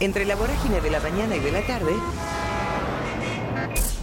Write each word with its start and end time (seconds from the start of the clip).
Entre 0.00 0.24
la 0.24 0.34
vorágine 0.34 0.80
de 0.80 0.90
la 0.90 0.98
mañana 0.98 1.36
y 1.36 1.40
de 1.40 1.52
la 1.52 1.60
tarde, 1.66 1.92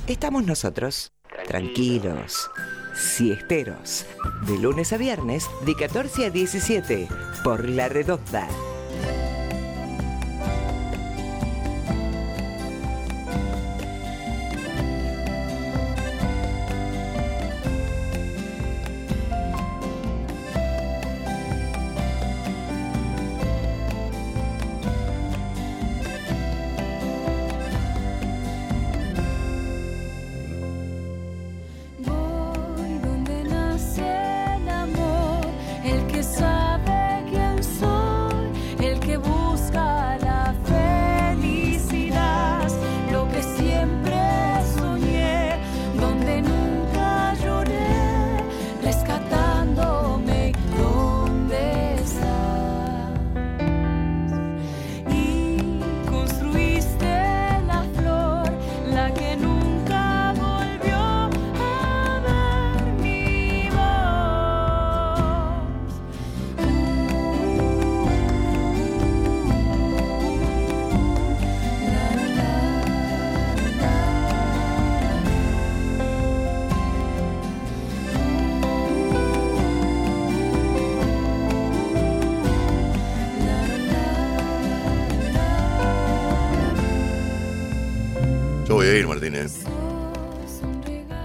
estamos 0.06 0.46
nosotros, 0.46 1.12
tranquilos, 1.48 2.52
siesteros, 2.94 4.06
de 4.46 4.60
lunes 4.60 4.94
a 4.94 4.98
viernes, 4.98 5.50
de 5.66 5.74
14 5.74 6.28
a 6.28 6.30
17, 6.30 7.08
por 7.44 7.68
La 7.68 7.90
Redonda. 7.90 8.48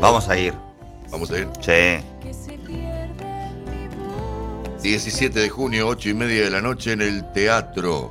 Vamos 0.03 0.29
a 0.29 0.37
ir. 0.37 0.53
Vamos 1.13 1.31
a 1.31 1.39
ir. 1.39 1.49
Sí. 1.61 2.05
17 4.83 5.39
de 5.39 5.49
junio, 5.49 5.87
8 5.87 6.09
y 6.09 6.15
media 6.15 6.43
de 6.43 6.51
la 6.51 6.61
noche 6.61 6.91
en 6.91 7.03
el 7.03 7.31
Teatro. 7.31 8.11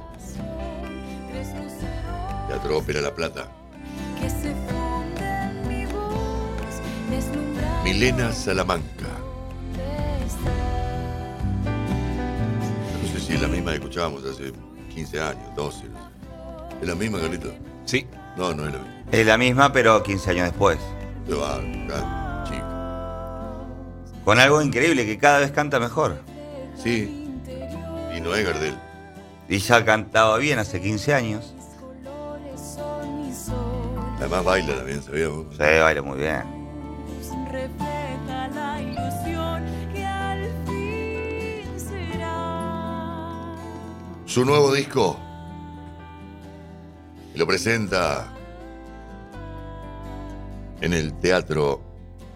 Teatro 2.47 2.77
Ópera 2.77 3.01
La 3.01 3.13
Plata. 3.13 3.51
Milena 7.83 8.31
Salamanca. 8.31 9.09
No 13.01 13.07
sé 13.11 13.19
si 13.19 13.33
es 13.33 13.41
la 13.41 13.49
misma 13.49 13.71
que 13.71 13.77
escuchábamos 13.79 14.23
hace 14.23 14.53
15 14.93 15.19
años, 15.19 15.55
12. 15.57 15.89
no 15.89 15.99
sé. 15.99 16.05
¿Es 16.83 16.87
la 16.87 16.95
misma, 16.95 17.19
Carlito? 17.19 17.53
Sí. 17.83 18.07
No, 18.37 18.53
no 18.53 18.65
es 18.65 18.71
la 18.71 18.79
misma. 18.79 19.03
Es 19.11 19.25
la 19.25 19.37
misma, 19.37 19.73
pero 19.73 20.01
15 20.01 20.29
años 20.31 20.45
después. 20.45 20.79
Se 21.27 21.33
va, 21.33 21.55
acá, 21.55 22.43
chico. 22.47 22.65
Con 24.25 24.39
algo 24.39 24.61
increíble, 24.61 25.05
que 25.05 25.17
cada 25.17 25.39
vez 25.39 25.51
canta 25.51 25.79
mejor. 25.79 26.17
Sí. 26.75 27.29
Y 28.15 28.21
no 28.21 28.35
es 28.35 28.45
Gardel. 28.45 28.75
Y 29.47 29.57
ya 29.59 29.83
cantaba 29.85 30.37
bien 30.37 30.59
hace 30.59 30.81
15 30.81 31.13
años. 31.13 31.53
Colores 31.79 32.61
son 32.75 33.27
mi 33.27 33.33
sol, 33.33 34.15
Además 34.19 34.43
baila 34.45 34.75
también, 34.75 35.01
¿sabíamos? 35.03 35.45
Sí, 35.51 35.57
baila 35.59 36.01
muy 36.01 36.17
bien. 36.19 36.43
refleja 37.51 38.47
la 38.53 38.81
ilusión 38.81 39.63
que 39.93 40.05
al 40.05 40.43
fin 40.65 41.79
será. 41.79 43.55
Su 44.25 44.45
nuevo 44.45 44.73
disco. 44.73 45.19
Lo 47.35 47.47
presenta 47.47 48.27
en 50.81 50.93
el 50.93 51.13
teatro 51.19 51.81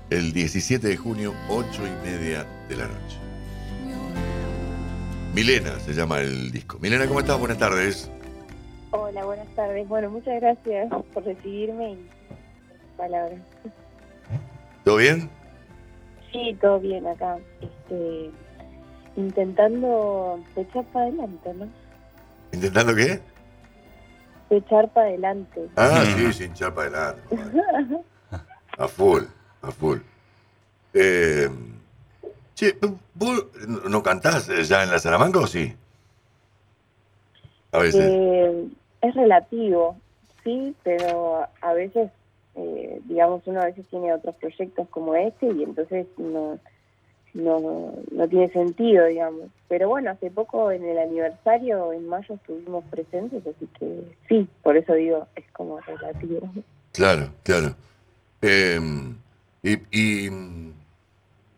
el 0.10 0.32
17 0.32 0.88
de 0.88 0.98
junio, 0.98 1.34
8 1.50 1.68
y 1.88 2.08
media 2.08 2.46
de 2.70 2.76
la 2.78 2.86
noche. 2.86 3.18
Milena 5.34 5.80
se 5.80 5.94
llama 5.94 6.20
el 6.20 6.52
disco. 6.52 6.78
Milena, 6.80 7.08
¿cómo 7.08 7.20
estás? 7.20 7.38
Buenas 7.40 7.58
tardes. 7.58 8.10
Hola, 8.92 9.26
buenas 9.26 9.48
tardes. 9.56 9.88
Bueno, 9.88 10.10
muchas 10.10 10.40
gracias 10.40 10.90
por 11.14 11.26
recibirme 11.26 11.94
y 11.94 12.10
palabras. 12.96 13.40
¿Todo 14.84 14.98
bien? 14.98 15.30
Sí, 16.32 16.56
todo 16.62 16.80
bien 16.80 17.06
acá. 17.08 17.38
Este, 17.60 18.30
intentando 19.18 20.40
echar 20.56 20.86
para 20.86 21.08
adelante, 21.08 21.54
¿no? 21.56 21.68
¿Intentando 22.54 22.96
qué? 22.96 23.20
Echar 24.52 24.88
para 24.94 25.08
adelante. 25.08 25.68
Ah, 25.76 26.04
sí, 26.16 26.32
sin 26.32 26.52
echar 26.52 26.74
para 26.74 27.10
adelante. 27.10 28.06
A 28.78 28.88
full, 28.88 29.24
a 29.62 29.72
full. 29.72 30.00
Eh, 30.94 31.50
che, 32.54 32.78
¿vos 33.14 33.46
no 33.90 34.04
cantás 34.04 34.48
ya 34.68 34.84
en 34.84 34.92
la 34.92 35.00
Salamanca 35.00 35.40
o 35.40 35.48
sí? 35.48 35.74
A 37.72 37.80
veces. 37.80 38.06
Eh, 38.06 38.68
es 39.02 39.16
relativo, 39.16 39.98
sí, 40.44 40.76
pero 40.84 41.48
a 41.62 41.74
veces, 41.74 42.10
eh, 42.56 43.02
digamos, 43.06 43.44
uno 43.46 43.62
a 43.62 43.66
veces 43.66 43.86
tiene 43.88 44.14
otros 44.14 44.36
proyectos 44.36 44.88
como 44.90 45.16
este 45.16 45.48
y 45.48 45.64
entonces 45.64 46.08
no, 46.18 46.58
no, 47.34 47.94
no 48.12 48.28
tiene 48.28 48.50
sentido, 48.50 49.06
digamos. 49.06 49.50
Pero 49.68 49.90
bueno, 49.90 50.12
hace 50.12 50.32
poco 50.32 50.72
en 50.72 50.86
el 50.86 50.98
aniversario, 50.98 51.94
en 51.94 52.08
mayo, 52.08 52.36
estuvimos 52.36 52.84
presentes, 52.86 53.46
así 53.46 53.68
que 53.80 54.18
sí, 54.28 54.48
por 54.64 54.78
eso 54.78 54.94
digo, 54.94 55.28
es 55.36 55.46
como 55.52 55.80
relativo. 55.82 56.50
Claro, 56.94 57.30
claro. 57.44 57.76
Eh, 58.48 58.80
y, 59.64 59.74
y, 59.92 60.30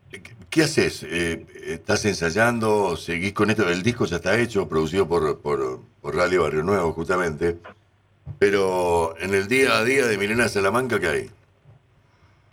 ¿qué- 0.10 0.22
¿Qué 0.50 0.64
haces? 0.64 1.04
Eh, 1.04 1.46
¿Estás 1.68 2.06
ensayando? 2.06 2.96
¿Seguís 2.96 3.34
con 3.34 3.50
esto? 3.50 3.68
El 3.70 3.84
disco 3.84 4.06
ya 4.06 4.16
está 4.16 4.40
hecho, 4.40 4.68
producido 4.70 5.08
por, 5.08 5.40
por, 5.42 5.82
por 6.02 6.16
Radio 6.16 6.44
Barrio 6.44 6.64
Nuevo, 6.64 6.94
justamente. 6.94 7.58
Pero 8.40 9.16
en 9.20 9.34
el 9.34 9.48
día 9.48 9.78
a 9.78 9.84
día 9.84 10.06
de 10.08 10.18
Milena 10.18 10.48
Salamanca, 10.48 11.00
¿qué 11.00 11.08
hay? 11.08 11.30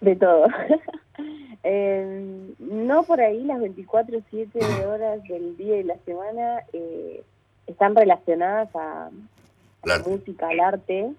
De 0.01 0.17
todo. 0.17 0.47
Eh, 1.67 2.53
no 2.59 3.05
por 3.05 3.23
ahí 3.23 3.43
las 3.45 3.59
24 3.59 4.21
7 4.29 4.59
horas 4.85 5.23
del 5.27 5.57
día 5.57 5.79
y 5.81 5.83
la 5.85 5.97
semana 6.05 6.59
eh, 6.75 7.23
están 7.67 7.95
relacionadas 7.97 8.69
a, 8.77 9.09
la 9.85 9.99
música, 10.01 10.49
al 10.49 10.61
arte. 10.61 11.13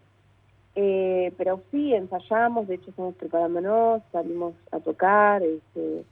Eh, 0.75 1.31
pero 1.37 1.61
sí, 1.71 1.93
ensayamos, 1.93 2.67
de 2.67 2.75
hecho 2.75 2.89
estamos 2.89 3.15
preparándonos, 3.15 4.01
salimos 4.11 4.53
a 4.71 4.79
tocar. 4.79 5.41
Este, 5.41 6.03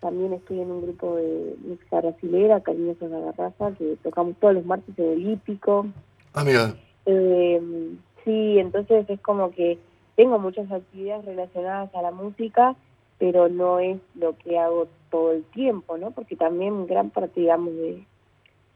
también 0.00 0.32
estoy 0.32 0.60
en 0.60 0.70
un 0.70 0.82
grupo 0.82 1.16
de 1.16 1.54
música 1.62 2.00
brasilera, 2.00 2.60
Cariñosos 2.60 3.10
de 3.10 3.20
la 3.20 3.32
Garrafa, 3.32 3.72
que 3.72 3.96
tocamos 4.02 4.36
todos 4.40 4.54
los 4.54 4.64
martes 4.64 4.98
en 4.98 5.12
el 5.12 5.30
hípico. 5.30 5.86
Ah, 6.32 6.44
mira. 6.44 6.74
Eh, 7.06 7.60
sí, 8.24 8.58
entonces 8.58 9.08
es 9.08 9.20
como 9.20 9.50
que 9.50 9.78
tengo 10.16 10.38
muchas 10.38 10.70
actividades 10.70 11.24
relacionadas 11.24 11.94
a 11.94 12.02
la 12.02 12.10
música, 12.10 12.76
pero 13.18 13.48
no 13.48 13.78
es 13.78 13.98
lo 14.14 14.36
que 14.38 14.58
hago 14.58 14.88
todo 15.10 15.32
el 15.32 15.44
tiempo, 15.44 15.98
¿no? 15.98 16.12
Porque 16.12 16.36
también 16.36 16.86
gran 16.86 17.10
parte, 17.10 17.40
digamos, 17.40 17.74
de, 17.74 18.04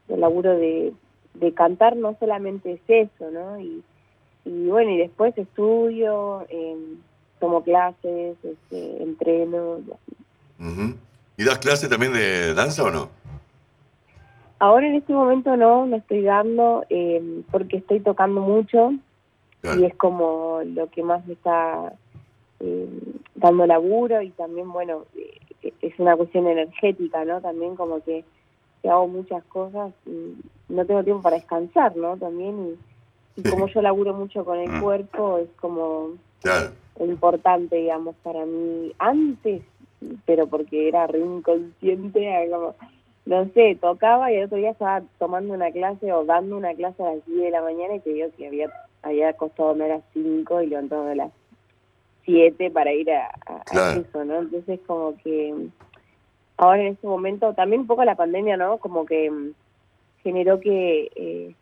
del 0.07 0.19
laburo 0.19 0.55
de 0.55 0.93
de 1.33 1.53
cantar 1.53 1.95
no 1.95 2.15
solamente 2.19 2.73
es 2.73 2.81
eso, 2.87 3.31
¿no? 3.31 3.59
Y, 3.59 3.83
y 4.45 4.67
bueno, 4.67 4.91
y 4.91 4.97
después 4.97 5.37
estudio, 5.37 6.45
eh, 6.49 6.75
tomo 7.39 7.63
clases, 7.63 8.37
este, 8.43 9.03
entreno. 9.03 9.79
y 9.79 9.91
así. 9.91 10.95
¿Y 11.37 11.43
das 11.45 11.59
clase 11.59 11.87
también 11.87 12.13
de 12.13 12.53
danza 12.53 12.83
o 12.83 12.91
no? 12.91 13.09
Ahora 14.59 14.87
en 14.87 14.95
este 14.95 15.11
momento 15.13 15.57
no, 15.57 15.85
no 15.85 15.97
estoy 15.97 16.21
dando 16.21 16.85
eh, 16.89 17.41
porque 17.51 17.77
estoy 17.77 17.99
tocando 17.99 18.41
mucho 18.41 18.93
Claro. 19.61 19.79
y 19.79 19.85
es 19.85 19.95
como 19.95 20.59
lo 20.65 20.89
que 20.89 21.03
más 21.03 21.25
me 21.25 21.33
está 21.33 21.93
eh, 22.59 22.87
dando 23.35 23.65
laburo 23.65 24.21
y 24.21 24.29
también, 24.31 24.71
bueno, 24.71 25.05
eh, 25.17 25.73
es 25.81 25.97
una 25.99 26.15
cuestión 26.15 26.47
energética, 26.47 27.23
¿no? 27.25 27.41
También 27.41 27.75
como 27.75 28.01
que, 28.03 28.23
que 28.81 28.89
hago 28.89 29.07
muchas 29.07 29.43
cosas 29.45 29.93
y 30.05 30.35
no 30.69 30.85
tengo 30.85 31.03
tiempo 31.03 31.21
para 31.21 31.37
descansar, 31.37 31.95
¿no? 31.95 32.17
También 32.17 32.75
y, 32.75 32.92
y 33.35 33.43
como 33.43 33.67
yo 33.67 33.81
laburo 33.81 34.13
mucho 34.13 34.45
con 34.45 34.57
el 34.59 34.69
Mm. 34.71 34.79
cuerpo 34.81 35.37
es 35.39 35.49
como 35.59 36.11
Claro. 36.41 36.71
importante, 36.99 37.75
digamos, 37.77 38.15
para 38.23 38.45
mí 38.45 38.93
antes, 38.99 39.61
pero 40.25 40.47
porque 40.47 40.87
era 40.89 41.07
re 41.07 41.19
inconsciente, 41.19 42.47
como, 42.51 42.75
no 43.25 43.49
sé, 43.53 43.75
tocaba 43.81 44.31
y 44.31 44.35
el 44.35 44.45
otro 44.45 44.57
día 44.57 44.71
estaba 44.71 45.01
tomando 45.17 45.53
una 45.53 45.71
clase 45.71 46.11
o 46.13 46.25
dando 46.25 46.57
una 46.57 46.73
clase 46.75 47.01
a 47.01 47.15
las 47.15 47.25
10 47.25 47.43
de 47.43 47.51
la 47.51 47.61
mañana 47.61 47.95
y 47.95 47.99
te 48.01 48.11
digo 48.13 48.27
que 48.37 48.47
había, 48.47 48.71
había 49.01 49.29
acostado 49.29 49.71
a 49.71 49.87
las 49.87 50.03
5 50.13 50.61
y 50.61 50.67
levantándome 50.67 51.11
a 51.13 51.15
las 51.15 51.31
7 52.25 52.69
para 52.71 52.93
ir 52.93 53.11
a, 53.11 53.27
a- 53.45 53.57
a 53.57 53.63
Claro. 53.63 53.99
eso, 54.01 54.23
¿no? 54.25 54.39
Entonces 54.39 54.79
como 54.85 55.17
que 55.17 55.53
ahora 56.57 56.81
en 56.81 56.87
este 56.93 57.07
momento, 57.07 57.53
también 57.53 57.81
un 57.81 57.87
poco 57.87 58.03
la 58.05 58.15
pandemia, 58.15 58.57
¿no? 58.57 58.77
Como 58.77 59.05
que 59.05 59.29
mm, 59.31 59.53
generó 60.21 60.59
que 60.59 61.09
eh, 61.15 61.55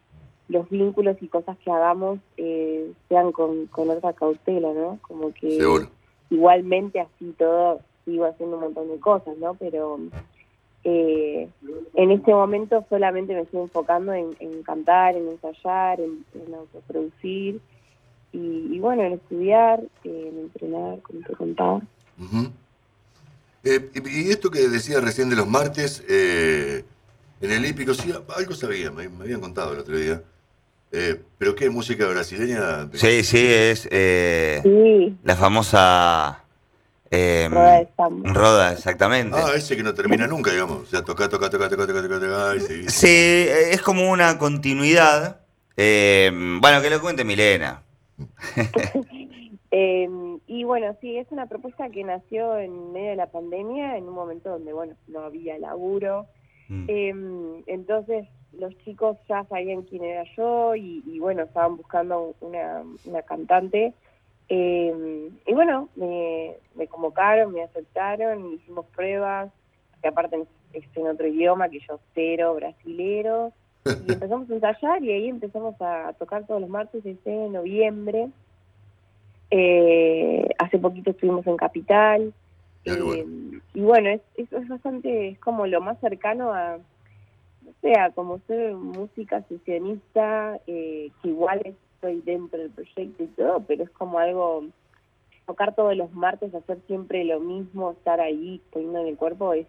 los 0.52 0.70
vínculos 0.70 1.16
y 1.22 1.28
cosas 1.28 1.58
que 1.64 1.72
hagamos 1.72 2.20
eh, 2.36 2.92
sean 3.08 3.32
con, 3.32 3.68
con 3.68 3.90
otra 3.90 4.12
cautela, 4.12 4.74
¿no? 4.74 5.00
Como 5.02 5.34
que 5.34 5.52
Seguro. 5.52 5.88
igualmente 6.30 7.00
así 7.00 7.34
todo 7.38 7.80
sigo 8.04 8.26
haciendo 8.26 8.58
un 8.58 8.64
montón 8.64 8.90
de 8.90 9.00
cosas, 9.00 9.38
¿no? 9.38 9.54
Pero 9.54 9.98
eh, 10.84 11.48
en 11.94 12.12
este 12.12 12.34
momento 12.34 12.86
solamente 12.90 13.34
me 13.34 13.42
estoy 13.42 13.62
enfocando 13.62 14.14
en, 14.14 14.36
en 14.40 14.62
cantar, 14.64 15.16
en 15.16 15.30
ensayar, 15.30 16.02
en, 16.02 16.26
en 16.34 16.54
autoproducir 16.54 17.62
y, 18.34 18.76
y 18.76 18.80
bueno, 18.80 19.04
en 19.04 19.14
estudiar, 19.14 19.80
en 20.04 20.40
entrenar, 20.40 21.00
como 21.02 21.22
te 21.22 21.34
contaba. 21.34 21.82
Ujú. 22.20 22.52
Eh, 23.64 23.90
y 24.06 24.32
esto 24.32 24.52
que 24.52 24.68
decía 24.68 25.00
recién 25.00 25.30
de 25.30 25.38
los 25.38 25.48
martes, 25.48 26.04
eh, 26.10 26.84
en 27.40 27.52
el 27.52 27.66
hípico, 27.66 27.94
sí, 27.94 28.12
algo 28.36 28.54
sabía, 28.54 28.92
me, 28.92 29.08
me 29.08 29.24
habían 29.24 29.40
contado 29.40 29.74
el 29.74 29.80
otro 29.80 29.98
día. 29.98 30.22
Eh, 30.92 31.22
¿Pero 31.38 31.56
qué? 31.56 31.70
¿Música 31.70 32.08
brasileña? 32.08 32.90
Sí, 32.94 33.24
sí, 33.24 33.46
es 33.48 33.88
eh, 33.92 34.60
Sí, 34.62 35.18
la 35.24 35.36
famosa 35.36 36.44
eh, 37.14 37.50
Roda 37.52 37.80
de 37.80 37.90
Samba. 37.98 38.34
Roda, 38.34 38.72
exactamente. 38.72 39.38
Ah, 39.38 39.52
ese 39.54 39.76
que 39.76 39.84
no 39.84 39.94
termina 39.94 40.28
nunca, 40.28 40.50
digamos. 40.52 40.84
O 40.84 40.86
sea, 40.86 41.04
toca, 41.04 41.28
toca, 41.28 41.50
toca, 41.50 41.70
toca, 41.70 41.86
toca, 41.86 42.02
toca, 42.02 42.20
toca, 42.20 42.56
y. 42.56 42.90
Sí, 42.90 43.08
eh, 43.08 43.72
es 43.72 43.82
como 43.82 44.10
una 44.10 44.38
continuidad. 44.38 45.42
Eh, 45.76 46.32
bueno, 46.62 46.82
que 46.82 46.90
lo 46.90 47.02
cuente 47.02 47.24
Milena. 47.24 47.84
Eh, 49.74 50.06
y 50.48 50.66
bueno, 50.66 50.98
sí, 51.00 51.16
es 51.16 51.28
una 51.32 51.46
propuesta 51.46 51.90
que 51.90 52.04
nació 52.04 52.58
en 52.58 52.92
medio 52.92 53.12
de 53.12 53.16
la 53.16 53.32
pandemia, 53.32 53.96
en 53.96 54.04
un 54.04 54.14
momento 54.14 54.50
donde, 54.50 54.74
bueno, 54.74 54.98
no 55.08 55.22
había 55.22 55.58
laburo. 55.60 56.28
Mm. 56.68 56.86
Eh, 56.90 57.64
entonces 57.68 58.28
los 58.60 58.78
chicos 58.80 59.18
ya 59.30 59.44
sabían 59.46 59.84
quién 59.84 60.04
era 60.04 60.24
yo 60.36 60.76
y, 60.76 61.04
y, 61.06 61.20
bueno, 61.20 61.44
estaban 61.44 61.78
buscando 61.78 62.36
una, 62.42 62.84
una 63.06 63.22
cantante. 63.22 63.94
Eh, 64.50 65.30
y 65.46 65.54
bueno, 65.54 65.90
me, 65.96 66.56
me 66.76 66.88
convocaron, 66.88 67.54
me 67.54 67.64
aceptaron, 67.64 68.54
hicimos 68.54 68.86
pruebas, 68.88 69.50
que 70.02 70.10
aparte 70.10 70.44
es 70.74 70.84
en 70.96 71.08
otro 71.08 71.28
idioma 71.28 71.70
que 71.70 71.80
yo 71.80 72.00
cero, 72.14 72.56
brasilero. 72.56 73.54
Y 73.86 73.90
empezamos 74.12 74.50
a 74.50 74.54
ensayar 74.54 75.04
y 75.04 75.12
ahí 75.12 75.30
empezamos 75.30 75.76
a 75.82 76.14
tocar 76.20 76.46
todos 76.46 76.62
los 76.62 76.70
martes 76.70 77.04
desde 77.04 77.50
noviembre. 77.50 78.30
Eh, 79.50 80.50
hace 80.60 80.78
poquito 80.78 81.12
estuvimos 81.12 81.48
en 81.48 81.58
Capital. 81.58 82.34
Eh, 82.84 83.00
bueno. 83.00 83.62
y 83.74 83.80
bueno, 83.82 84.10
es, 84.10 84.22
es, 84.36 84.52
es 84.52 84.68
bastante, 84.68 85.30
es 85.30 85.40
como 85.40 85.68
lo 85.68 85.82
más 85.82 86.00
cercano 86.00 86.52
a, 86.52 86.80
no 87.72 87.90
sé, 87.90 88.00
a 88.00 88.12
como 88.12 88.40
ser 88.48 88.74
música 88.74 89.44
sesionista, 89.50 90.60
eh, 90.68 91.10
que 91.22 91.30
igual 91.30 91.62
estoy 91.96 92.22
dentro 92.22 92.60
del 92.60 92.72
proyecto 92.72 93.24
y 93.24 93.28
todo, 93.28 93.64
pero 93.68 93.84
es 93.84 93.90
como 93.92 94.20
algo, 94.20 94.66
tocar 95.46 95.74
todos 95.76 95.96
los 95.96 96.12
martes, 96.14 96.54
hacer 96.54 96.80
siempre 96.88 97.24
lo 97.24 97.40
mismo, 97.40 97.92
estar 97.92 98.20
ahí 98.20 98.62
poniendo 98.72 99.00
en 99.02 99.08
el 99.08 99.18
cuerpo, 99.18 99.54
es 99.54 99.66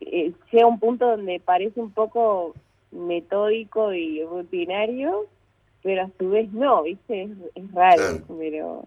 eh, 0.00 0.32
llega 0.50 0.66
un 0.66 0.78
punto 0.80 1.06
donde 1.08 1.40
parece 1.40 1.78
un 1.78 1.90
poco 1.90 2.54
metódico 2.90 3.92
y 3.92 4.24
rutinario, 4.24 5.26
pero 5.82 6.02
a 6.04 6.10
su 6.18 6.30
vez 6.30 6.50
no, 6.52 6.82
¿viste? 6.82 7.24
Es, 7.24 7.30
es 7.54 7.72
raro, 7.72 7.96
Claro. 8.02 8.24
pero... 8.38 8.84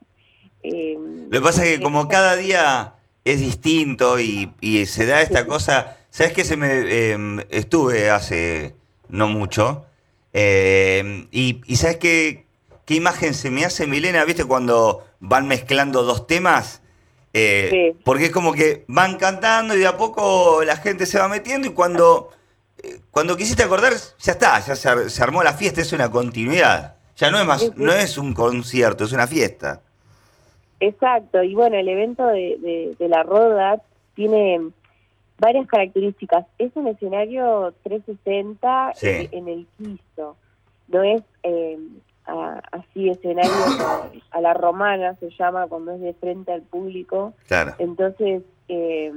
eh, 0.64 0.98
Lo 1.30 1.40
que 1.40 1.42
pasa 1.42 1.66
es 1.66 1.78
que 1.78 1.84
como 1.84 2.08
cada 2.08 2.36
día 2.36 2.96
es 3.26 3.40
distinto 3.42 4.20
y, 4.20 4.52
y 4.60 4.86
se 4.88 5.06
da 5.06 5.22
esta 5.22 5.46
cosa, 5.46 5.98
¿sabes 6.14 6.34
qué? 6.34 6.44
Se 6.46 6.56
me 6.58 6.68
eh, 6.72 7.18
estuve 7.50 8.12
hace 8.12 8.76
no 9.10 9.28
mucho 9.28 9.86
eh, 10.32 11.28
y, 11.32 11.62
y 11.66 11.76
¿sabes 11.76 11.98
qué, 11.98 12.46
qué 12.86 12.94
imagen 12.96 13.34
se 13.34 13.50
me 13.50 13.66
hace, 13.66 13.88
Milena? 13.88 14.24
¿Viste 14.24 14.46
cuando 14.46 15.04
van 15.20 15.48
mezclando 15.48 16.04
dos 16.04 16.28
temas? 16.28 16.82
Eh, 17.34 17.68
Sí. 17.72 18.00
Porque 18.06 18.26
es 18.26 18.32
como 18.32 18.54
que 18.54 18.86
van 18.88 19.18
cantando 19.18 19.76
y 19.76 19.80
de 19.80 19.88
a 19.88 19.98
poco 19.98 20.64
la 20.64 20.78
gente 20.78 21.08
se 21.08 21.18
va 21.18 21.28
metiendo 21.28 21.68
y 21.68 21.72
cuando, 21.72 22.30
eh, 22.84 23.00
cuando 23.10 23.36
quisiste 23.36 23.64
acordar, 23.64 23.94
ya 24.20 24.32
está, 24.34 24.60
ya 24.60 24.76
se, 24.76 24.88
ar- 24.90 25.10
se 25.10 25.24
armó 25.24 25.42
la 25.42 25.54
fiesta, 25.54 25.82
es 25.82 25.94
una 25.94 26.12
continuidad. 26.12 26.96
Ya 27.18 27.32
no 27.32 27.40
es 27.40 27.46
más, 27.46 27.62
Sí, 27.62 27.68
sí. 27.68 27.74
no 27.78 27.92
es 27.92 28.18
un 28.20 28.34
concierto, 28.36 29.04
es 29.06 29.14
una 29.14 29.26
fiesta. 29.26 29.82
Exacto, 30.80 31.42
y 31.44 31.56
bueno, 31.56 31.78
el 31.78 31.88
evento 31.88 32.28
de, 32.28 32.58
de, 32.60 32.96
de 33.00 33.08
la 33.08 33.24
Roda 33.24 33.82
tiene 34.16 34.60
varias 35.44 35.68
características. 35.68 36.46
Es 36.58 36.72
un 36.76 36.88
escenario 36.88 37.74
360 37.84 38.92
Sí. 38.96 39.08
en, 39.08 39.28
en 39.32 39.48
el 39.50 39.68
quiso, 39.78 40.38
no 40.88 41.04
es 41.04 41.22
eh, 41.44 41.78
a- 42.26 42.62
así 42.72 43.10
escenario 43.10 43.52
a, 43.52 44.10
a 44.32 44.42
la 44.42 44.54
romana, 44.54 45.16
se 45.16 45.30
llama 45.32 45.68
cuando 45.68 45.92
es 45.92 46.02
de 46.02 46.14
frente 46.14 46.52
al 46.54 46.62
público. 46.62 47.34
Claro. 47.48 47.74
Entonces, 47.80 48.44
eh, 48.70 49.12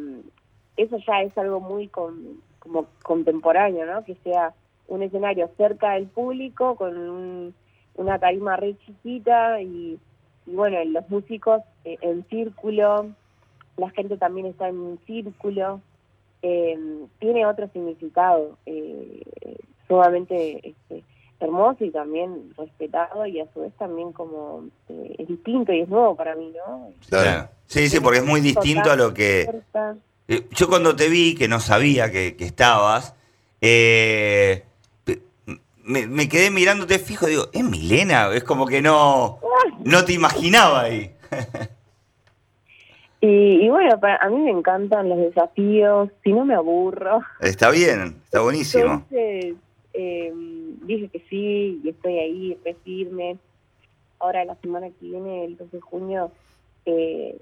eso 0.76 0.96
ya 1.06 1.22
es 1.22 1.36
algo 1.38 1.60
muy 1.60 1.88
con- 1.88 2.40
como 2.58 2.86
contemporáneo, 3.02 3.86
¿no? 3.86 4.04
Que 4.04 4.16
sea 4.24 4.52
un 4.88 5.02
escenario 5.02 5.48
cerca 5.56 5.92
del 5.92 6.06
público 6.06 6.74
con 6.76 6.96
un- 6.98 7.54
una 7.94 8.18
tarima 8.18 8.56
re 8.56 8.76
chiquita 8.84 9.60
y, 9.62 9.98
y 10.46 10.54
bueno, 10.54 10.78
los 10.86 11.08
músicos 11.08 11.62
eh, 11.84 11.96
en 12.02 12.24
círculo, 12.28 13.06
la 13.76 13.90
gente 13.90 14.16
también 14.16 14.46
está 14.48 14.68
en 14.68 14.78
un 14.78 14.98
círculo, 15.06 15.80
eh, 16.42 16.78
tiene 17.18 17.46
otro 17.46 17.68
significado 17.72 18.56
eh, 18.66 19.22
sumamente 19.88 20.68
este, 20.68 21.02
hermoso 21.40 21.84
y 21.84 21.90
también 21.90 22.52
respetado 22.56 23.26
y 23.26 23.40
a 23.40 23.46
su 23.52 23.60
vez 23.60 23.72
también 23.78 24.12
como 24.12 24.64
eh, 24.88 25.16
es 25.18 25.28
distinto 25.28 25.72
y 25.72 25.80
es 25.80 25.88
nuevo 25.88 26.14
para 26.16 26.34
mí, 26.34 26.52
¿no? 26.54 26.90
Claro. 27.08 27.48
Sí, 27.66 27.88
sí, 27.88 28.00
porque 28.00 28.20
es 28.20 28.24
muy 28.24 28.40
distinto 28.40 28.90
a 28.90 28.96
lo 28.96 29.12
que... 29.12 29.48
Eh, 30.28 30.46
Yo 30.50 30.68
cuando 30.68 30.96
te 30.96 31.08
vi, 31.08 31.34
que 31.34 31.48
no 31.48 31.60
sabía 31.60 32.10
que, 32.10 32.36
que 32.36 32.44
estabas, 32.44 33.14
eh, 33.60 34.64
me, 35.84 36.06
me 36.06 36.28
quedé 36.28 36.50
mirándote 36.50 36.98
fijo, 36.98 37.26
digo, 37.26 37.48
¿es 37.52 37.64
Milena? 37.64 38.32
Es 38.32 38.42
como 38.42 38.66
que 38.66 38.82
no, 38.82 39.38
no 39.84 40.04
te 40.04 40.12
imaginaba 40.12 40.82
ahí. 40.82 41.12
Y, 43.26 43.64
y 43.64 43.68
bueno, 43.68 43.98
para, 43.98 44.16
a 44.16 44.28
mí 44.28 44.36
me 44.38 44.50
encantan 44.50 45.08
los 45.08 45.18
desafíos, 45.18 46.10
si 46.22 46.32
no 46.32 46.44
me 46.44 46.54
aburro. 46.54 47.20
Está 47.40 47.70
bien, 47.70 48.16
está 48.24 48.40
buenísimo. 48.40 49.04
Entonces 49.10 49.56
eh, 49.94 50.32
dije 50.82 51.08
que 51.08 51.18
sí 51.28 51.80
y 51.82 51.88
estoy 51.88 52.18
ahí, 52.18 52.58
re 52.64 52.74
firme. 52.84 53.38
Ahora 54.18 54.44
la 54.44 54.54
semana 54.56 54.88
que 54.88 55.06
viene, 55.06 55.44
el 55.44 55.56
12 55.56 55.76
de 55.76 55.80
junio, 55.80 56.30
eh, 56.86 57.36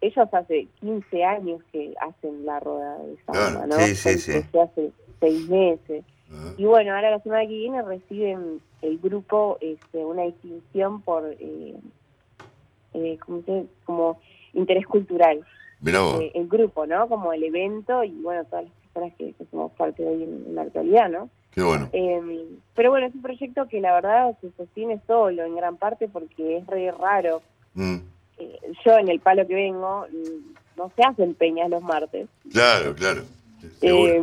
ellos 0.00 0.28
hace 0.32 0.66
15 0.80 1.24
años 1.24 1.62
que 1.72 1.94
hacen 2.00 2.44
la 2.44 2.60
rueda 2.60 2.98
de 2.98 3.16
samba, 3.24 3.66
¿no? 3.66 3.76
sí, 3.78 3.94
sí, 3.94 4.18
sí. 4.18 4.58
hace 4.58 4.90
seis 5.20 5.48
meses. 5.48 6.04
Ah, 6.30 6.52
Y 6.58 6.64
bueno, 6.64 6.94
ahora 6.94 7.10
la 7.10 7.20
semana 7.20 7.42
que 7.42 7.54
viene 7.54 7.82
reciben 7.82 8.60
el 8.82 8.98
grupo 8.98 9.56
este, 9.60 10.04
una 10.04 10.22
distinción 10.24 11.00
por, 11.02 11.24
eh, 11.38 11.74
eh, 12.94 13.18
¿cómo 13.24 13.42
se 13.42 13.52
dice? 13.52 13.68
como 13.84 14.18
interés 14.54 14.86
cultural. 14.86 15.40
Eh, 16.20 16.32
el 16.34 16.48
grupo, 16.48 16.86
¿no? 16.86 17.08
Como 17.08 17.32
el 17.32 17.42
evento 17.44 18.02
y 18.04 18.10
bueno, 18.22 18.44
todas 18.44 18.64
las 18.64 18.72
personas 18.92 19.14
que, 19.18 19.32
que 19.32 19.44
somos 19.50 19.72
parte 19.72 20.02
de 20.02 20.08
hoy 20.08 20.22
en, 20.22 20.44
en 20.46 20.54
la 20.54 20.62
actualidad, 20.62 21.10
¿no? 21.10 21.28
Qué 21.50 21.62
bueno. 21.62 21.88
Eh, 21.92 22.46
pero 22.74 22.90
bueno, 22.90 23.06
es 23.06 23.14
un 23.14 23.22
proyecto 23.22 23.68
que 23.68 23.80
la 23.80 23.94
verdad 23.94 24.36
se 24.40 24.50
sostiene 24.52 25.00
solo 25.06 25.44
en 25.44 25.54
gran 25.56 25.76
parte 25.76 26.08
porque 26.08 26.56
es 26.58 26.66
re 26.66 26.90
raro. 26.90 27.42
Mm, 27.74 27.96
Eh, 28.38 28.58
yo 28.84 28.98
en 28.98 29.08
el 29.08 29.20
palo 29.20 29.46
que 29.46 29.54
vengo 29.54 30.06
mm, 30.10 30.78
no 30.78 30.90
se 30.96 31.02
hacen 31.04 31.34
peñas 31.34 31.70
los 31.70 31.82
martes. 31.82 32.26
Claro, 32.50 32.94
claro. 32.96 33.22
Eh, 33.80 34.22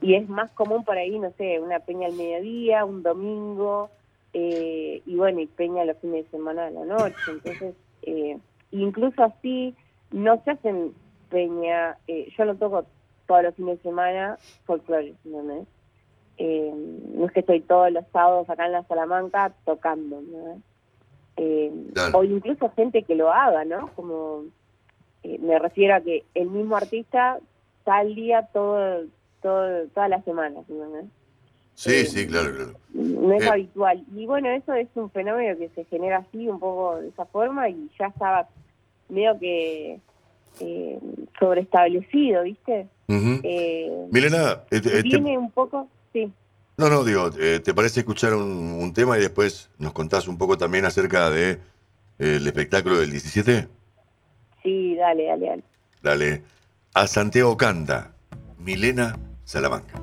y 0.00 0.14
es 0.14 0.28
más 0.28 0.50
común 0.52 0.82
por 0.84 0.96
ahí, 0.96 1.18
no 1.18 1.30
sé, 1.36 1.60
una 1.60 1.78
peña 1.80 2.06
al 2.06 2.14
mediodía, 2.14 2.84
un 2.84 3.02
domingo, 3.02 3.90
eh, 4.32 5.02
y 5.04 5.14
bueno, 5.16 5.40
y 5.40 5.46
peña 5.46 5.84
los 5.84 5.98
fines 5.98 6.24
de 6.24 6.30
semana 6.30 6.66
a 6.66 6.70
la 6.70 6.84
noche. 6.86 7.14
Entonces, 7.28 7.74
eh, 8.02 8.38
incluso 8.72 9.22
así, 9.22 9.74
no 10.10 10.42
se 10.44 10.50
hacen 10.52 10.92
peña, 11.30 11.96
eh, 12.08 12.28
yo 12.36 12.44
no 12.44 12.54
toco 12.56 12.84
todos 13.26 13.42
los 13.44 13.54
fines 13.54 13.78
de 13.78 13.82
semana 13.82 14.38
folclore, 14.64 15.14
¿entendés? 15.24 15.66
Eh, 16.38 16.72
no 17.14 17.26
es 17.26 17.32
que 17.32 17.40
estoy 17.40 17.60
todos 17.60 17.92
los 17.92 18.04
sábados 18.12 18.48
acá 18.50 18.66
en 18.66 18.72
la 18.72 18.82
Salamanca 18.84 19.52
tocando, 19.64 20.20
¿no? 20.20 20.60
Eh, 21.36 21.72
Claro. 21.94 22.18
O 22.18 22.24
incluso 22.24 22.70
gente 22.70 23.02
que 23.04 23.14
lo 23.14 23.32
haga, 23.32 23.64
¿no? 23.64 23.88
Como 23.94 24.44
eh, 25.22 25.38
me 25.38 25.58
refiero 25.58 25.94
a 25.94 26.00
que 26.00 26.24
el 26.34 26.48
mismo 26.48 26.76
artista 26.76 27.38
tal 27.84 28.14
día 28.14 28.48
todo, 28.52 29.04
todo 29.40 29.86
todas 29.94 30.10
las 30.10 30.24
semanas. 30.24 30.64
Sí, 31.74 32.04
sí, 32.06 32.26
claro, 32.26 32.54
claro. 32.54 32.72
No 32.92 33.32
es 33.32 33.44
Eh. 33.44 33.48
habitual. 33.48 34.04
Y 34.14 34.26
bueno, 34.26 34.48
eso 34.50 34.74
es 34.74 34.88
un 34.94 35.10
fenómeno 35.10 35.56
que 35.58 35.68
se 35.70 35.84
genera 35.84 36.18
así, 36.18 36.48
un 36.48 36.58
poco 36.60 37.00
de 37.00 37.08
esa 37.08 37.24
forma, 37.26 37.68
y 37.68 37.88
ya 37.98 38.06
estaba 38.06 38.48
medio 39.12 39.38
que 39.38 40.00
eh, 40.60 40.98
sobreestablecido, 41.38 42.42
¿viste? 42.42 42.88
Eh, 43.08 44.06
Milena, 44.10 44.62
eh, 44.70 44.76
eh, 44.76 44.80
te- 44.80 45.02
viene 45.02 45.36
un 45.36 45.50
poco, 45.50 45.88
sí. 46.12 46.32
no, 46.78 46.88
no, 46.88 47.04
digo, 47.04 47.30
eh, 47.38 47.60
¿te 47.60 47.74
parece 47.74 48.00
escuchar 48.00 48.34
un, 48.34 48.42
un 48.80 48.92
tema 48.94 49.18
y 49.18 49.20
después 49.20 49.70
nos 49.78 49.92
contás 49.92 50.28
un 50.28 50.38
poco 50.38 50.56
también 50.56 50.84
acerca 50.86 51.28
de 51.30 51.58
el 52.18 52.46
espectáculo 52.46 52.98
del 52.98 53.10
17? 53.10 53.68
Sí, 54.62 54.94
dale, 54.96 55.26
dale, 55.26 55.46
dale. 55.46 55.62
Dale. 56.02 56.42
A 56.94 57.06
Santiago 57.06 57.56
canta 57.56 58.12
Milena 58.58 59.18
Salamanca. 59.44 60.00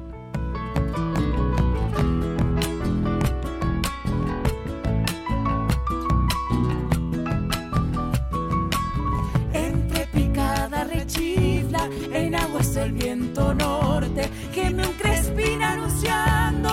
El 12.90 12.96
viento 12.96 13.54
norte, 13.54 14.30
que 14.54 14.70
me 14.72 14.88
un 14.88 14.94
anunciando 15.62 16.69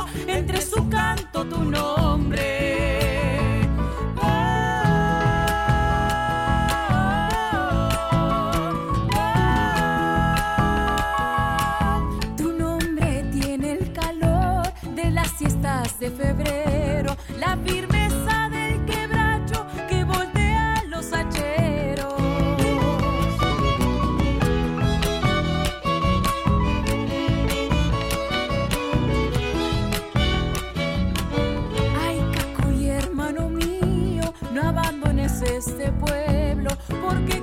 pueblo, 36.06 36.70
porque 37.02 37.35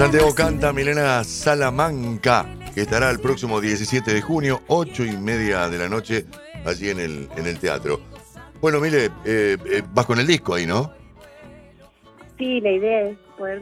Santiago 0.00 0.34
canta 0.34 0.72
Milena 0.72 1.22
Salamanca, 1.24 2.46
que 2.74 2.80
estará 2.80 3.10
el 3.10 3.20
próximo 3.20 3.60
17 3.60 4.14
de 4.14 4.22
junio, 4.22 4.62
8 4.68 5.04
y 5.04 5.14
media 5.18 5.68
de 5.68 5.76
la 5.76 5.90
noche, 5.90 6.24
allí 6.64 6.88
en 6.88 7.00
el, 7.00 7.28
en 7.36 7.46
el 7.46 7.60
teatro. 7.60 8.00
Bueno, 8.62 8.80
Mile, 8.80 9.10
eh, 9.26 9.58
eh, 9.66 9.82
vas 9.92 10.06
con 10.06 10.18
el 10.18 10.26
disco 10.26 10.54
ahí, 10.54 10.64
¿no? 10.64 10.90
Sí, 12.38 12.62
la 12.62 12.70
idea 12.70 13.10
es 13.10 13.18
poder 13.36 13.60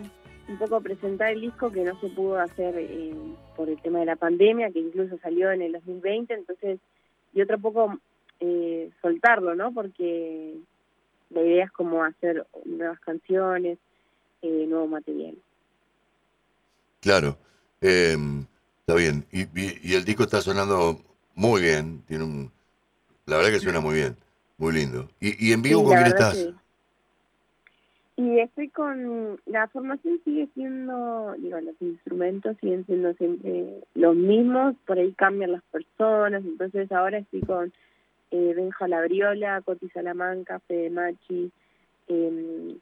un 0.49 0.59
poco 0.59 0.81
presentar 0.81 1.33
el 1.33 1.41
disco 1.41 1.73
que 1.73 1.83
no 1.83 1.99
se 1.99 2.07
pudo 2.11 2.39
hacer 2.39 2.73
eh, 2.79 3.17
por 3.57 3.69
el 3.69 3.83
tema 3.83 3.99
de 3.99 4.07
la 4.07 4.15
pandemia, 4.15 4.71
que 4.71 4.79
incluso 4.79 5.19
salió 5.19 5.51
en 5.51 5.63
el 5.63 5.73
2020, 5.73 6.35
entonces, 6.35 6.79
y 7.35 7.41
otro 7.41 7.59
poco 7.59 7.99
eh, 8.39 8.91
soltarlo, 9.03 9.57
¿no? 9.57 9.75
Porque 9.75 10.55
la 11.31 11.43
idea 11.43 11.65
es 11.65 11.73
como 11.73 12.05
hacer 12.05 12.47
nuevas 12.65 13.01
canciones, 13.01 13.77
eh, 14.43 14.67
nuevo 14.69 14.87
material. 14.87 15.35
Claro. 17.01 17.37
Eh, 17.81 18.17
está 18.81 18.95
bien. 18.95 19.25
Y, 19.33 19.43
y- 19.43 19.79
y 19.83 19.95
el 19.95 20.05
disco 20.05 20.25
está 20.25 20.41
sonando 20.41 21.01
muy 21.35 21.63
bien. 21.63 22.03
Tiene 22.07 22.25
un. 22.25 22.51
La 23.27 23.37
verdad 23.37 23.51
que 23.53 23.61
suena 23.61 23.81
muy 23.81 23.95
bien. 23.97 24.17
Muy 24.57 24.73
lindo. 24.73 25.09
¿Y, 25.21 25.49
y 25.49 25.53
en 25.53 25.63
vivo 25.63 25.81
Sí, 25.81 25.87
con 25.87 25.95
quién 25.95 26.07
estás? 26.09 26.49
Y 28.17 28.41
estoy 28.41 28.69
con... 28.71 29.41
La 29.47 29.69
formación 29.69 30.21
sigue 30.25 30.49
siendo, 30.55 31.37
digo, 31.39 31.61
los 31.61 31.77
instrumentos 31.81 32.57
siguen 32.61 32.85
siendo 32.87 33.15
siempre 33.15 33.85
los 33.95 34.17
mismos, 34.17 34.75
por 34.87 34.99
ahí 34.99 35.13
cambian 35.13 35.53
las 35.53 35.63
personas, 35.71 36.45
entonces 36.45 36.91
ahora 36.91 37.19
estoy 37.19 37.43
con 37.43 37.73
eh, 38.33 38.55
Benja 38.57 38.89
Labriola, 38.89 39.61
Coti 39.61 39.89
Salamanca, 39.91 40.59
Fede 40.67 40.91
Machi, 40.91 41.53
eh, 42.09 42.77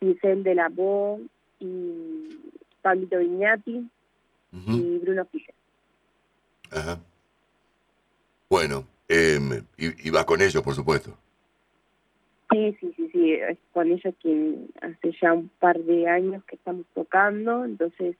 Giselle 0.00 0.42
de 0.42 0.54
la 0.54 0.68
Bo 0.68 1.18
y 1.60 2.28
Pablito 2.82 3.18
Viñati 3.18 3.88
y 4.52 4.98
Bruno 4.98 5.24
Fischer. 5.26 5.54
Ajá. 6.70 6.98
Bueno, 8.48 8.86
eh, 9.08 9.38
y, 9.76 10.08
y 10.08 10.10
vas 10.10 10.24
con 10.24 10.40
ellos, 10.40 10.62
por 10.62 10.74
supuesto. 10.74 11.16
Sí, 12.50 12.76
sí, 12.80 12.92
sí, 12.96 13.10
sí, 13.12 13.32
es 13.32 13.58
con 13.72 13.90
ellos 13.90 14.14
que 14.22 14.54
hace 14.80 15.14
ya 15.20 15.34
un 15.34 15.50
par 15.60 15.78
de 15.78 16.08
años 16.08 16.42
que 16.44 16.56
estamos 16.56 16.86
tocando, 16.94 17.64
entonces 17.66 18.16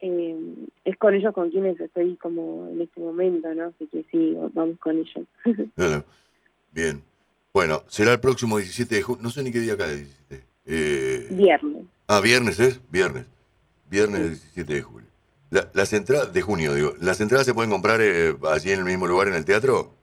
eh, 0.00 0.36
es 0.84 0.96
con 0.96 1.14
ellos 1.14 1.32
con 1.32 1.50
quienes 1.50 1.78
estoy 1.78 2.16
como 2.16 2.68
en 2.68 2.80
este 2.80 3.00
momento, 3.00 3.54
¿no? 3.54 3.66
Así 3.66 3.86
que 3.86 4.04
sí, 4.10 4.36
vamos 4.52 4.78
con 4.80 4.98
ellos. 4.98 5.26
Claro. 5.76 6.04
Bien. 6.72 7.00
Bueno, 7.52 7.84
será 7.86 8.12
el 8.14 8.20
próximo 8.20 8.58
17 8.58 8.92
de 8.92 9.02
junio. 9.02 9.22
No 9.22 9.30
sé 9.30 9.44
ni 9.44 9.52
qué 9.52 9.60
día 9.60 9.74
el 9.74 9.78
17. 9.78 10.44
Eh, 10.66 11.28
Viernes. 11.30 11.84
ah, 12.08 12.20
viernes 12.20 12.58
es. 12.58 12.80
Viernes. 12.90 13.26
Viernes 13.94 14.30
17 14.54 14.74
de 14.74 14.82
julio. 14.82 15.08
La- 15.50 15.68
las 15.72 15.92
entradas 15.92 16.32
de 16.32 16.42
junio, 16.42 16.74
digo. 16.74 16.94
¿Las 17.00 17.20
entradas 17.20 17.46
se 17.46 17.54
pueden 17.54 17.70
comprar 17.70 18.00
eh, 18.02 18.34
allí 18.50 18.72
en 18.72 18.80
el 18.80 18.84
mismo 18.84 19.06
lugar 19.06 19.28
en 19.28 19.34
el 19.34 19.44
teatro? 19.44 19.94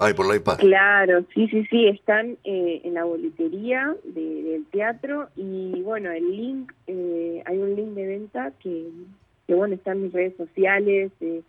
Ay, 0.00 0.14
por 0.14 0.26
la 0.26 0.34
iPad. 0.36 0.58
Claro, 0.58 1.24
sí, 1.34 1.46
sí, 1.48 1.64
sí, 1.70 1.86
están 1.88 2.36
eh, 2.44 2.80
en 2.84 2.94
la 2.94 3.04
boletería 3.04 3.94
de- 4.04 4.42
del 4.42 4.64
teatro 4.66 5.28
y 5.36 5.80
bueno, 5.82 6.10
el 6.10 6.28
link, 6.36 6.72
eh, 6.88 7.42
hay 7.46 7.58
un 7.58 7.74
link 7.76 7.90
de 7.94 8.06
venta 8.06 8.52
que, 8.60 8.88
que 9.46 9.54
bueno, 9.54 9.74
está 9.74 9.92
en 9.92 10.02
mis 10.04 10.12
redes 10.12 10.36
sociales, 10.36 11.12
eh, 11.20 11.42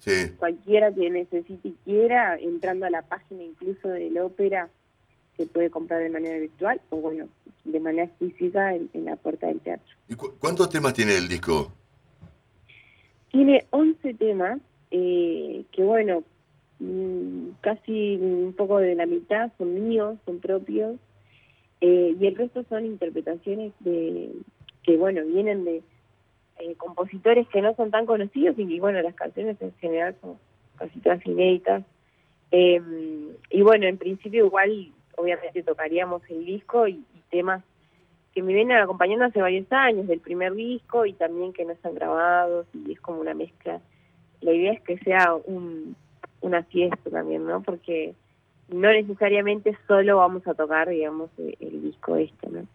Sí. 0.00 0.32
cualquiera 0.38 0.92
que 0.94 1.10
necesite 1.10 1.68
y 1.68 1.74
quiera, 1.84 2.36
entrando 2.38 2.86
a 2.86 2.90
la 2.90 3.02
página 3.02 3.42
incluso 3.42 3.88
de 3.88 4.08
la 4.10 4.24
ópera, 4.24 4.68
se 5.36 5.46
puede 5.46 5.68
comprar 5.70 6.00
de 6.02 6.10
manera 6.10 6.38
virtual 6.38 6.80
o 6.90 6.96
bueno, 6.96 7.28
de 7.72 7.80
manera 7.80 8.08
física 8.18 8.74
en, 8.74 8.90
en 8.92 9.04
la 9.06 9.16
puerta 9.16 9.46
del 9.46 9.60
teatro. 9.60 9.86
¿Y 10.08 10.14
cu- 10.14 10.34
cuántos 10.38 10.68
temas 10.70 10.92
tiene 10.94 11.16
el 11.16 11.28
disco? 11.28 11.72
Tiene 13.30 13.64
11 13.70 14.14
temas, 14.14 14.58
eh, 14.90 15.64
que 15.72 15.82
bueno, 15.84 16.24
mm, 16.80 17.48
casi 17.60 18.16
un 18.16 18.54
poco 18.56 18.78
de 18.78 18.94
la 18.94 19.06
mitad 19.06 19.52
son 19.58 19.88
míos, 19.88 20.18
son 20.24 20.40
propios, 20.40 20.96
eh, 21.80 22.14
y 22.18 22.26
el 22.26 22.34
resto 22.36 22.64
son 22.68 22.84
interpretaciones 22.86 23.72
de 23.80 24.32
que 24.82 24.96
bueno, 24.96 25.24
vienen 25.24 25.64
de 25.64 25.82
eh, 26.58 26.74
compositores 26.76 27.46
que 27.48 27.62
no 27.62 27.74
son 27.76 27.90
tan 27.90 28.04
conocidos 28.06 28.58
y 28.58 28.66
que 28.66 28.80
bueno, 28.80 29.00
las 29.02 29.14
canciones 29.14 29.56
en 29.60 29.72
general 29.74 30.16
son 30.20 30.36
casi 30.76 30.98
todas 31.00 31.24
inéditas. 31.26 31.84
Eh, 32.50 32.80
y 33.50 33.62
bueno, 33.62 33.86
en 33.86 33.96
principio 33.96 34.46
igual, 34.46 34.90
obviamente 35.16 35.62
tocaríamos 35.62 36.22
el 36.28 36.44
disco 36.44 36.86
y, 36.88 37.04
y 37.14 37.22
temas 37.30 37.62
que 38.34 38.42
me 38.42 38.52
vienen 38.52 38.78
acompañando 38.78 39.24
hace 39.24 39.40
varios 39.42 39.70
años, 39.72 40.06
del 40.06 40.20
primer 40.20 40.54
disco 40.54 41.04
y 41.06 41.12
también 41.14 41.52
que 41.52 41.64
no 41.64 41.72
están 41.72 41.94
grabados 41.94 42.66
y 42.74 42.92
es 42.92 43.00
como 43.00 43.20
una 43.20 43.34
mezcla. 43.34 43.80
La 44.40 44.52
idea 44.52 44.72
es 44.72 44.80
que 44.82 44.98
sea 44.98 45.34
un, 45.34 45.96
una 46.40 46.62
fiesta 46.64 47.10
también, 47.10 47.44
¿no? 47.46 47.60
Porque 47.62 48.14
no 48.68 48.88
necesariamente 48.92 49.76
solo 49.88 50.18
vamos 50.18 50.46
a 50.46 50.54
tocar, 50.54 50.88
digamos, 50.88 51.28
el, 51.38 51.56
el 51.60 51.82
disco 51.82 52.16
este, 52.16 52.48
¿no? 52.48 52.66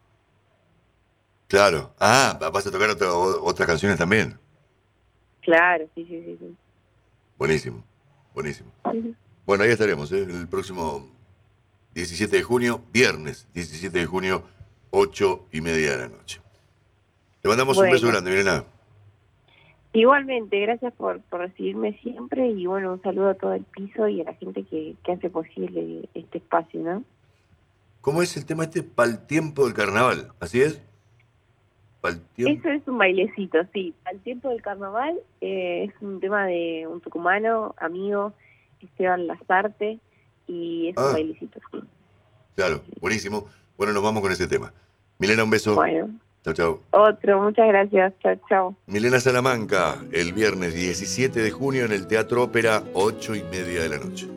Claro. 1.48 1.92
Ah, 2.00 2.38
va- 2.42 2.50
vas 2.50 2.68
a 2.68 2.72
tocar 2.72 2.90
otra- 2.90 3.14
otras 3.14 3.68
canciones 3.68 3.98
también. 3.98 4.38
Claro, 5.42 5.86
sí, 5.96 6.06
sí, 6.06 6.22
sí. 6.26 6.38
sí. 6.40 6.56
Buenísimo, 7.38 7.84
buenísimo. 8.34 8.72
Bueno, 9.46 9.64
ahí 9.64 9.70
estaremos, 9.70 10.12
¿eh? 10.12 10.24
el 10.24 10.48
próximo 10.48 11.08
17 11.96 12.36
de 12.36 12.44
junio, 12.44 12.82
viernes 12.94 13.48
17 13.54 13.98
de 13.98 14.06
junio, 14.06 14.44
8 14.92 15.48
y 15.52 15.62
media 15.62 15.92
de 15.92 15.98
la 15.98 16.08
noche. 16.10 16.42
Le 17.42 17.50
mandamos 17.50 17.78
un 17.78 17.90
beso 17.90 18.08
grande, 18.08 18.30
Milena. 18.30 18.66
Igualmente, 19.94 20.60
gracias 20.60 20.94
por, 20.94 21.22
por 21.22 21.40
recibirme 21.40 21.94
siempre 22.04 22.50
y 22.50 22.68
bueno, 22.68 22.94
un 22.94 23.02
saludo 23.02 23.30
a 23.30 23.34
todo 23.36 23.54
el 23.54 23.64
piso 23.64 24.08
y 24.10 24.22
a 24.22 24.26
la 24.26 24.34
gente 24.34 24.64
que, 24.64 24.96
que 25.04 25.12
hace 25.14 25.30
posible 25.30 26.10
este 26.14 26.40
espacio, 26.40 26.82
¿no? 26.82 27.04
¿Cómo 28.02 28.22
es 28.22 28.36
el 28.36 28.46
tema 28.46 28.66
este? 28.66 28.84
Pal 28.84 29.26
tiempo 29.26 29.64
del 29.64 29.74
carnaval, 29.74 30.34
¿así 30.40 30.62
es? 30.62 30.82
Eso 32.38 32.70
es 32.70 32.88
un 32.88 32.98
bailecito, 32.98 33.60
sí. 33.74 33.96
Al 34.06 34.20
tiempo 34.20 34.50
del 34.50 34.62
carnaval 34.62 35.18
eh, 35.42 35.86
es 35.86 36.02
un 36.02 36.20
tema 36.20 36.46
de 36.46 36.86
un 36.88 37.02
tucumano, 37.02 37.74
amigo, 37.78 38.34
Esteban 38.82 39.26
Lazarte, 39.26 40.00
y 40.48 40.90
es 40.90 40.98
Ah. 40.98 41.08
un 41.08 41.14
bailecito, 41.14 41.60
sí. 41.72 41.80
Claro, 42.56 42.82
buenísimo. 43.02 43.48
Bueno, 43.78 43.94
nos 43.94 44.04
vamos 44.04 44.22
con 44.22 44.32
ese 44.32 44.48
tema. 44.48 44.72
Milena, 45.20 45.44
un 45.44 45.50
beso. 45.50 45.76
Bueno, 45.76 46.10
Chao, 46.44 46.54
chao. 46.54 46.80
otro, 46.92 47.42
muchas 47.42 47.68
gracias, 47.68 48.14
chao, 48.22 48.36
chao. 48.48 48.76
Milena 48.86 49.20
Salamanca, 49.20 49.98
el 50.12 50.32
viernes 50.34 50.74
17 50.76 51.42
de 51.42 51.50
junio 51.52 51.86
en 51.86 51.92
el 51.92 52.06
Teatro 52.08 52.44
Ópera, 52.44 52.84
8 52.94 53.36
y 53.36 53.44
media 53.44 53.82
de 53.82 53.90
la 53.90 53.98
noche. 53.98 54.28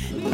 Yeah. 0.00 0.30